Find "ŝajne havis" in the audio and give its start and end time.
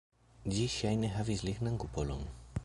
0.75-1.45